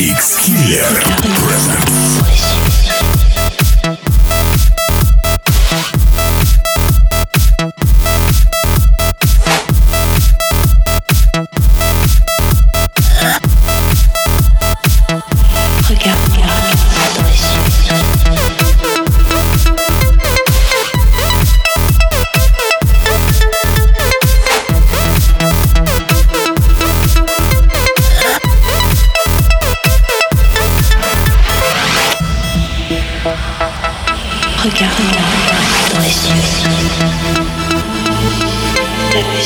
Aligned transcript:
X 0.00 0.36
Killer 0.36 0.94
presents. 1.42 2.57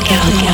regarde. 0.00 0.48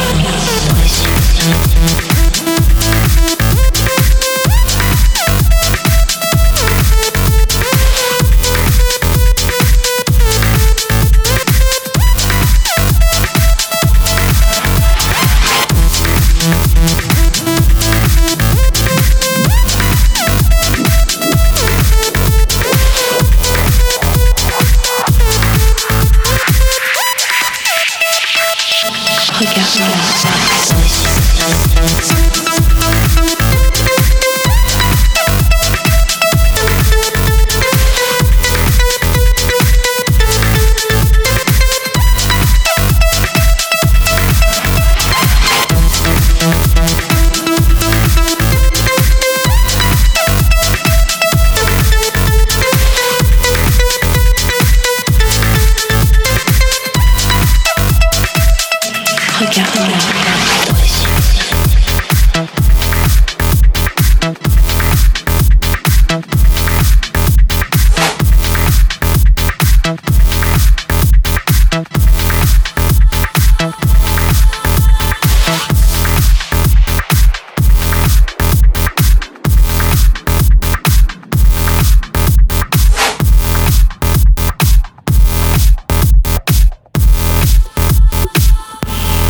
figure. 29.46 30.23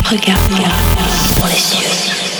Regarde-moi 0.07 0.69
pour 1.37 1.47
les 1.47 1.55
yeux. 1.55 2.34